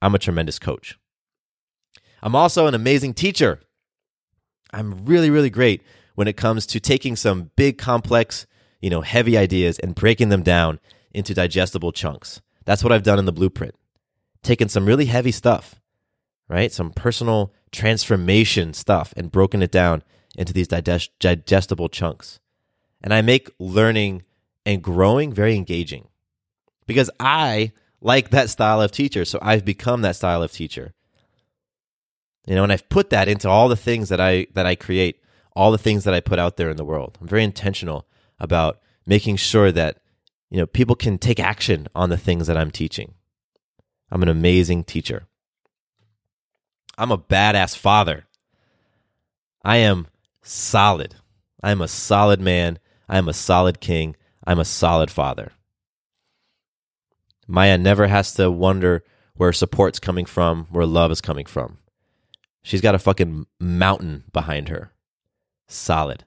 [0.01, 0.99] I'm a tremendous coach.
[2.21, 3.61] I'm also an amazing teacher.
[4.73, 5.83] I'm really, really great
[6.15, 8.47] when it comes to taking some big, complex,
[8.81, 10.81] you know, heavy ideas and breaking them down
[11.13, 12.41] into digestible chunks.
[12.65, 13.75] That's what I've done in the blueprint.
[14.43, 15.77] Taken some really heavy stuff,
[16.49, 16.73] right?
[16.73, 20.03] Some personal transformation stuff and broken it down
[20.37, 22.41] into these digest- digestible chunks.
[23.03, 24.23] And I make learning
[24.65, 26.09] and growing very engaging
[26.87, 29.25] because I like that style of teacher.
[29.25, 30.93] So I've become that style of teacher.
[32.47, 35.23] You know, and I've put that into all the things that I that I create,
[35.55, 37.19] all the things that I put out there in the world.
[37.21, 38.07] I'm very intentional
[38.39, 39.99] about making sure that
[40.51, 43.15] you know people can take action on the things that I'm teaching.
[44.11, 45.27] I'm an amazing teacher.
[46.99, 48.27] I'm a badass father.
[49.65, 50.09] I am
[50.43, 51.15] solid.
[51.63, 52.79] I am a solid man.
[53.09, 54.17] I am a solid king.
[54.45, 55.53] I'm a solid father.
[57.47, 61.79] Maya never has to wonder where support's coming from, where love is coming from.
[62.63, 64.93] She's got a fucking mountain behind her.
[65.67, 66.25] Solid.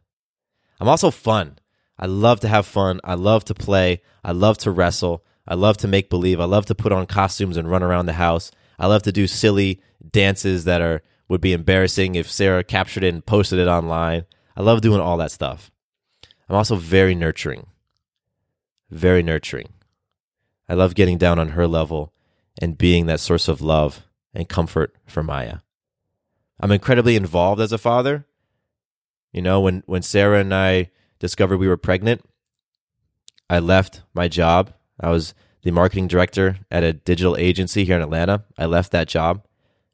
[0.80, 1.60] I'm also fun.
[1.98, 3.00] I love to have fun.
[3.04, 4.02] I love to play.
[4.24, 5.24] I love to wrestle.
[5.48, 6.40] I love to make believe.
[6.40, 8.52] I love to put on costumes and run around the house.
[8.78, 9.82] I love to do silly
[10.12, 14.26] dances that are would be embarrassing if Sarah captured it and posted it online.
[14.56, 15.72] I love doing all that stuff.
[16.48, 17.68] I'm also very nurturing.
[18.92, 19.70] Very nurturing.
[20.70, 22.14] I love getting down on her level
[22.62, 25.60] and being that source of love and comfort for Maya.
[26.60, 28.26] I'm incredibly involved as a father.
[29.32, 32.22] You know, when, when Sarah and I discovered we were pregnant,
[33.50, 34.74] I left my job.
[35.00, 35.34] I was
[35.64, 38.46] the marketing director at a digital agency here in Atlanta.
[38.58, 39.46] I left that job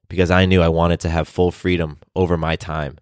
[0.07, 2.97] because I knew I wanted to have full freedom over my time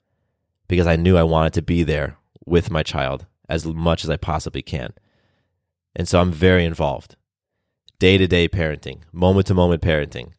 [0.68, 4.18] because I knew I wanted to be there with my child as much as I
[4.18, 4.93] possibly can.
[5.95, 7.16] And so I'm very involved.
[7.97, 10.34] Day to day parenting, moment to moment parenting.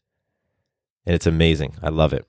[1.04, 1.74] And it's amazing.
[1.82, 2.24] I love it.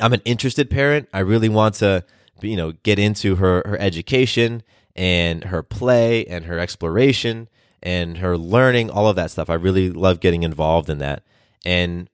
[0.00, 1.08] I'm an interested parent.
[1.12, 2.04] I really want to,
[2.42, 4.62] you know, get into her her education
[4.96, 7.48] and her play and her exploration
[7.82, 9.50] and her learning, all of that stuff.
[9.50, 11.22] I really love getting involved in that.
[11.64, 12.08] And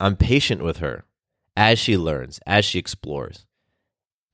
[0.00, 1.04] I'm patient with her
[1.56, 3.46] as she learns, as she explores,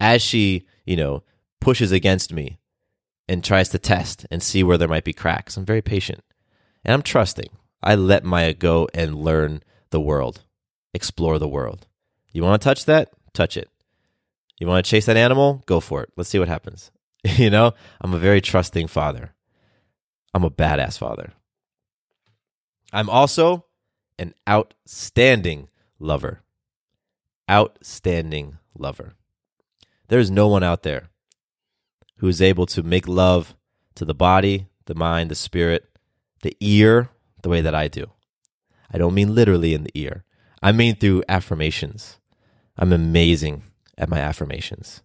[0.01, 1.22] as she, you know,
[1.61, 2.59] pushes against me
[3.28, 5.57] and tries to test and see where there might be cracks.
[5.57, 6.22] I'm very patient
[6.84, 7.49] and I'm trusting.
[7.82, 10.42] I let Maya go and learn the world,
[10.92, 11.86] explore the world.
[12.35, 13.12] You want to touch that?
[13.32, 13.70] Touch it.
[14.59, 15.62] You want to chase that animal?
[15.66, 16.11] Go for it.
[16.16, 16.91] Let's see what happens.
[17.24, 19.32] you know, I'm a very trusting father.
[20.35, 21.32] I'm a badass father.
[22.93, 23.66] I'm also
[24.18, 25.68] an outstanding
[25.99, 26.43] lover.
[27.49, 29.14] Outstanding lover.
[30.09, 31.11] There's no one out there
[32.16, 33.55] who is able to make love
[33.95, 35.89] to the body, the mind, the spirit,
[36.43, 37.11] the ear,
[37.43, 38.11] the way that I do.
[38.93, 40.24] I don't mean literally in the ear,
[40.62, 42.18] I mean through affirmations.
[42.77, 43.62] I'm amazing
[43.97, 45.03] at my affirmations.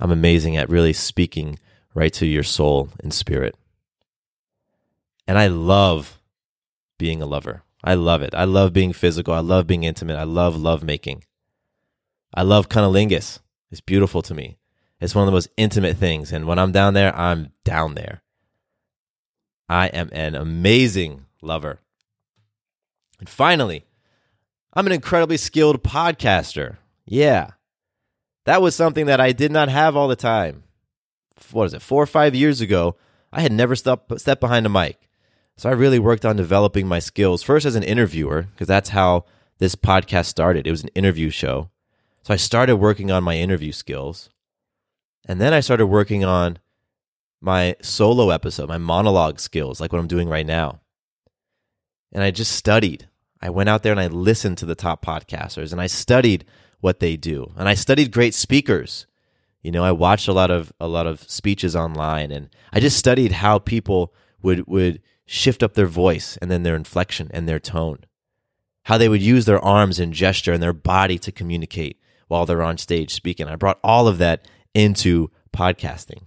[0.00, 1.58] I'm amazing at really speaking
[1.94, 3.56] right to your soul and spirit.
[5.26, 6.20] And I love
[6.96, 7.62] being a lover.
[7.84, 8.34] I love it.
[8.34, 9.34] I love being physical.
[9.34, 10.16] I love being intimate.
[10.16, 11.24] I love love making.
[12.34, 13.40] I love cunnilingus.
[13.70, 14.58] It's beautiful to me.
[15.00, 16.32] It's one of the most intimate things.
[16.32, 18.22] And when I'm down there, I'm down there.
[19.68, 21.80] I am an amazing lover.
[23.20, 23.84] And finally,
[24.78, 26.76] I'm an incredibly skilled podcaster.
[27.04, 27.50] Yeah.
[28.44, 30.62] That was something that I did not have all the time.
[31.50, 32.94] What is it, four or five years ago?
[33.32, 35.08] I had never stepped, stepped behind a mic.
[35.56, 39.24] So I really worked on developing my skills, first as an interviewer, because that's how
[39.58, 40.64] this podcast started.
[40.64, 41.70] It was an interview show.
[42.22, 44.30] So I started working on my interview skills.
[45.26, 46.60] And then I started working on
[47.40, 50.78] my solo episode, my monologue skills, like what I'm doing right now.
[52.12, 53.07] And I just studied.
[53.40, 56.44] I went out there and I listened to the top podcasters and I studied
[56.80, 57.52] what they do.
[57.56, 59.06] And I studied great speakers.
[59.62, 62.96] You know, I watched a lot of a lot of speeches online and I just
[62.96, 67.58] studied how people would would shift up their voice and then their inflection and their
[67.58, 67.98] tone.
[68.84, 72.62] How they would use their arms and gesture and their body to communicate while they're
[72.62, 73.46] on stage speaking.
[73.46, 76.22] I brought all of that into podcasting.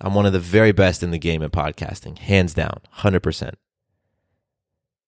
[0.00, 3.54] I'm one of the very best in the game in podcasting, hands down, 100%.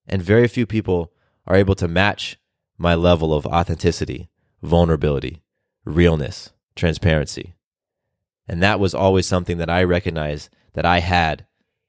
[0.06, 1.12] And very few people
[1.46, 2.38] are able to match
[2.78, 4.30] my level of authenticity,
[4.62, 5.42] vulnerability,
[5.84, 7.54] realness, transparency.
[8.48, 11.46] And that was always something that I recognized that I had,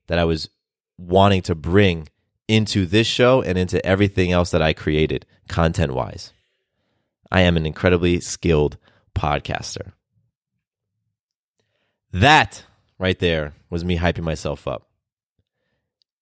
[0.07, 0.49] that I was
[0.97, 2.09] wanting to bring
[2.47, 6.33] into this show and into everything else that I created content wise.
[7.31, 8.77] I am an incredibly skilled
[9.15, 9.93] podcaster.
[12.11, 12.65] That
[12.99, 14.90] right there was me hyping myself up.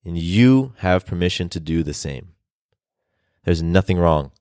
[0.06, 2.30] And you have permission to do the same.
[3.44, 4.32] There's nothing wrong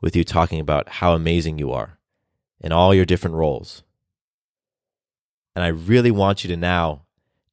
[0.00, 1.98] with you talking about how amazing you are
[2.60, 3.82] in all your different roles.
[5.54, 7.02] And I really want you to now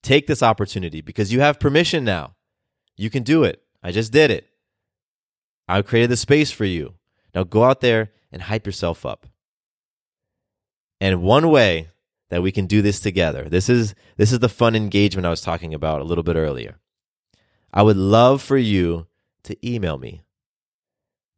[0.04, 2.36] take this opportunity because you have permission now.
[2.96, 3.64] You can do it.
[3.82, 4.48] I just did it.
[5.68, 6.94] I created the space for you.
[7.34, 9.26] Now go out there and hype yourself up.
[11.02, 11.90] And one way
[12.30, 13.48] that we can do this together.
[13.50, 16.80] This is this is the fun engagement I was talking about a little bit earlier.
[17.76, 19.08] I would love for you
[19.44, 20.22] to email me.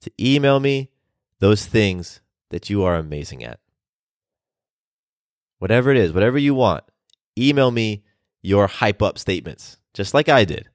[0.01, 0.91] To email me
[1.39, 2.21] those things
[2.51, 3.59] that you are amazing at.
[5.57, 6.83] Whatever it is, whatever you want,
[7.37, 8.03] email me
[8.43, 10.69] your hype up statements, just like I did.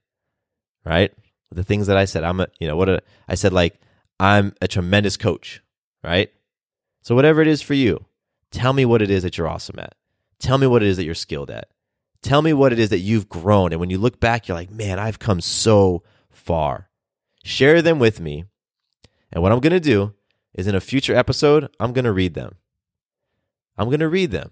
[0.85, 1.13] Right?
[1.51, 3.79] The things that I said, I'm a, you know, what a, I said like
[4.19, 5.61] I'm a tremendous coach,
[6.03, 6.29] right?
[7.03, 8.05] So whatever it is for you,
[8.51, 9.95] tell me what it is that you're awesome at.
[10.39, 11.69] Tell me what it is that you're skilled at.
[12.23, 13.73] Tell me what it is that you've grown.
[13.73, 16.89] And when you look back, you're like, man, I've come so far.
[17.43, 18.45] Share them with me.
[19.31, 20.13] And what I'm going to do
[20.53, 22.55] is in a future episode, I'm going to read them.
[23.77, 24.51] I'm going to read them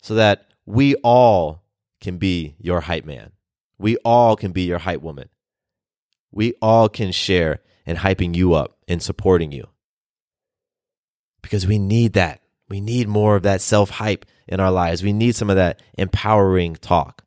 [0.00, 1.64] so that we all
[2.00, 3.32] can be your hype man.
[3.78, 5.28] We all can be your hype woman.
[6.30, 9.68] We all can share in hyping you up and supporting you.
[11.42, 12.40] Because we need that.
[12.68, 15.02] We need more of that self hype in our lives.
[15.02, 17.24] We need some of that empowering talk.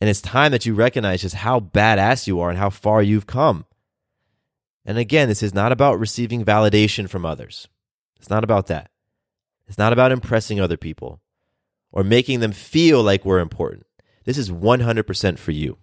[0.00, 3.26] And it's time that you recognize just how badass you are and how far you've
[3.26, 3.64] come.
[4.84, 7.68] And again, this is not about receiving validation from others.
[8.18, 8.90] It's not about that.
[9.66, 11.22] It's not about impressing other people
[11.90, 13.86] or making them feel like we're important.
[14.24, 15.78] This is 100% for you.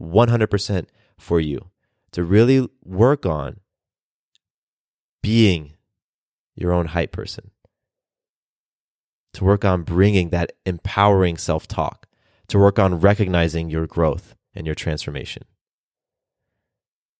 [0.00, 0.86] 100%
[1.18, 1.70] for you
[2.12, 3.60] to really work on
[5.22, 5.74] being
[6.54, 7.50] your own hype person,
[9.34, 12.06] to work on bringing that empowering self talk,
[12.48, 15.44] to work on recognizing your growth and your transformation.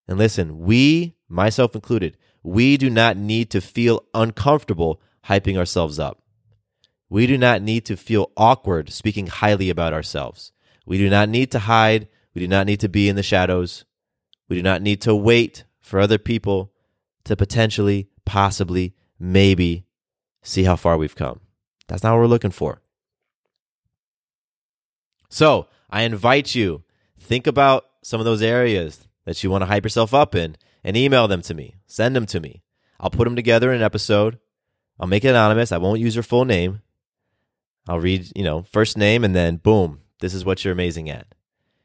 [0.08, 6.22] And listen, we, myself included, we do not need to feel uncomfortable hyping ourselves up.
[7.08, 10.52] We do not need to feel awkward speaking highly about ourselves.
[10.86, 12.08] We do not need to hide.
[12.34, 13.84] We do not need to be in the shadows.
[14.48, 16.72] We do not need to wait for other people
[17.24, 19.86] to potentially, possibly, maybe
[20.42, 21.40] see how far we've come.
[21.90, 22.80] That's not what we're looking for.
[25.28, 26.84] So I invite you,
[27.18, 30.96] think about some of those areas that you want to hype yourself up in and
[30.96, 31.74] email them to me.
[31.88, 32.62] Send them to me.
[33.00, 34.38] I'll put them together in an episode.
[35.00, 35.72] I'll make it anonymous.
[35.72, 36.80] I won't use your full name.
[37.88, 41.26] I'll read, you know, first name and then boom, this is what you're amazing at.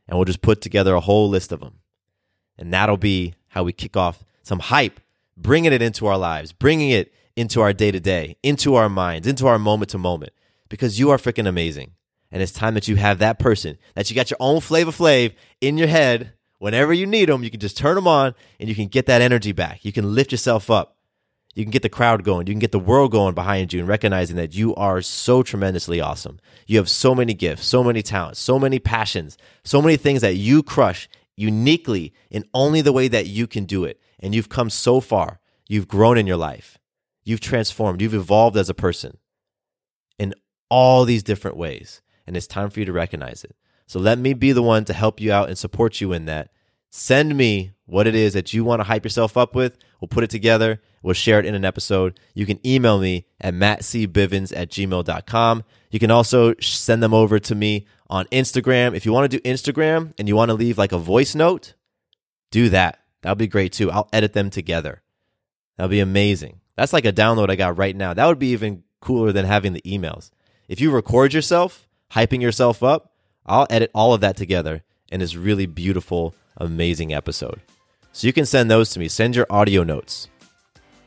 [0.08, 1.80] And we'll just put together a whole list of them.
[2.60, 5.00] And that'll be how we kick off some hype,
[5.36, 9.28] bringing it into our lives, bringing it into our day to day, into our minds,
[9.28, 10.34] into our moment to moment,
[10.70, 11.92] because you are freaking amazing.
[12.32, 15.34] And it's time that you have that person, that you got your own Flavor Flav
[15.62, 16.34] in your head.
[16.60, 19.22] Whenever you need them, you can just turn them on and you can get that
[19.22, 19.86] energy back.
[19.86, 20.96] You can lift yourself up.
[21.54, 22.48] You can get the crowd going.
[22.48, 26.02] You can get the world going behind you and recognizing that you are so tremendously
[26.02, 26.40] awesome.
[26.68, 30.36] You have so many gifts, so many talents, so many passions, so many things that
[30.36, 31.08] you crush
[31.38, 34.02] uniquely in only the way that you can do it.
[34.20, 35.40] And you've come so far.
[35.68, 36.78] You've grown in your life.
[37.26, 38.02] You've transformed.
[38.02, 39.18] You've evolved as a person
[40.18, 40.34] in
[40.70, 42.02] all these different ways.
[42.26, 43.56] And it's time for you to recognize it.
[43.88, 46.50] So let me be the one to help you out and support you in that.
[46.90, 49.78] Send me what it is that you want to hype yourself up with.
[50.00, 50.82] We'll put it together.
[51.04, 52.20] We'll share it in an episode.
[52.34, 55.64] You can email me at mattcbivens at gmail.com.
[55.92, 58.96] You can also send them over to me on Instagram.
[58.96, 61.74] If you want to do Instagram and you want to leave like a voice note,
[62.50, 63.00] do that.
[63.22, 63.92] That'll be great too.
[63.92, 65.04] I'll edit them together.
[65.78, 66.62] That'll be amazing.
[66.76, 68.14] That's like a download I got right now.
[68.14, 70.32] That would be even cooler than having the emails.
[70.68, 73.14] If you record yourself, hyping yourself up,
[73.46, 77.62] I'll edit all of that together in this really beautiful, amazing episode.
[78.12, 79.08] So you can send those to me.
[79.08, 80.28] Send your audio notes.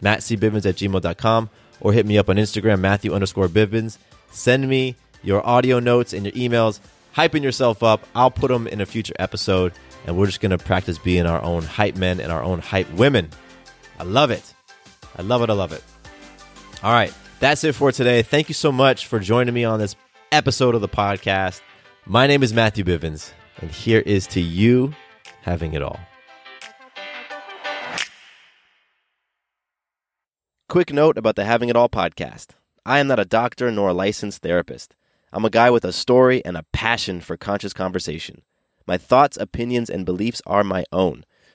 [0.02, 1.50] MattCBivens at gmail.com
[1.80, 3.98] or hit me up on Instagram, Matthew underscore Bivens.
[4.30, 6.80] Send me your audio notes and your emails,
[7.14, 8.06] hyping yourself up.
[8.14, 9.72] I'll put them in a future episode,
[10.06, 12.90] and we're just going to practice being our own hype men and our own hype
[12.92, 13.30] women.
[13.98, 14.54] I love it.
[15.18, 15.50] I love it.
[15.50, 15.82] I love it.
[16.82, 17.12] All right.
[17.40, 18.22] That's it for today.
[18.22, 19.96] Thank you so much for joining me on this
[20.32, 21.60] episode of the podcast.
[22.06, 24.94] My name is Matthew Bivens, and here is to you
[25.42, 25.98] having it all.
[30.68, 32.48] Quick note about the Having It All podcast.
[32.84, 34.94] I am not a doctor nor a licensed therapist.
[35.32, 38.42] I'm a guy with a story and a passion for conscious conversation.
[38.86, 41.24] My thoughts, opinions, and beliefs are my own.